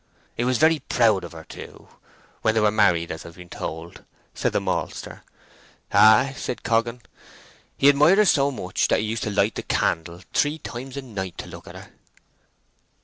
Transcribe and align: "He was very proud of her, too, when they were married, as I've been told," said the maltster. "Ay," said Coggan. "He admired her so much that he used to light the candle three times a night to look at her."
"He 0.35 0.43
was 0.43 0.57
very 0.57 0.79
proud 0.79 1.23
of 1.23 1.33
her, 1.33 1.43
too, 1.43 1.87
when 2.41 2.55
they 2.55 2.59
were 2.59 2.71
married, 2.71 3.11
as 3.11 3.23
I've 3.23 3.35
been 3.35 3.49
told," 3.49 4.03
said 4.33 4.51
the 4.51 4.59
maltster. 4.59 5.21
"Ay," 5.91 6.33
said 6.35 6.63
Coggan. 6.63 7.01
"He 7.77 7.87
admired 7.87 8.17
her 8.17 8.25
so 8.25 8.49
much 8.49 8.87
that 8.87 8.99
he 9.01 9.05
used 9.05 9.21
to 9.21 9.29
light 9.29 9.53
the 9.53 9.61
candle 9.61 10.23
three 10.33 10.57
times 10.57 10.97
a 10.97 11.03
night 11.03 11.37
to 11.37 11.45
look 11.45 11.67
at 11.67 11.75
her." 11.75 11.91